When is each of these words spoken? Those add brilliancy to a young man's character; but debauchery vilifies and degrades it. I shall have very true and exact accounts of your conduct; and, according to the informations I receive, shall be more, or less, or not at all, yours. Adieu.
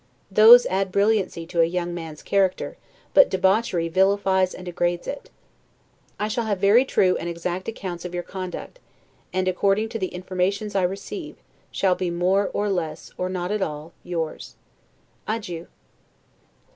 Those 0.31 0.65
add 0.65 0.91
brilliancy 0.91 1.45
to 1.45 1.61
a 1.61 1.65
young 1.65 1.93
man's 1.93 2.23
character; 2.23 2.75
but 3.13 3.29
debauchery 3.29 3.87
vilifies 3.87 4.55
and 4.55 4.65
degrades 4.65 5.05
it. 5.05 5.29
I 6.19 6.27
shall 6.27 6.45
have 6.45 6.57
very 6.57 6.85
true 6.85 7.15
and 7.17 7.29
exact 7.29 7.67
accounts 7.67 8.03
of 8.03 8.11
your 8.11 8.23
conduct; 8.23 8.79
and, 9.31 9.47
according 9.47 9.89
to 9.89 9.99
the 9.99 10.07
informations 10.07 10.73
I 10.73 10.81
receive, 10.81 11.35
shall 11.69 11.93
be 11.93 12.09
more, 12.09 12.49
or 12.51 12.67
less, 12.67 13.11
or 13.15 13.29
not 13.29 13.51
at 13.51 13.61
all, 13.61 13.93
yours. 14.03 14.55
Adieu. 15.27 15.67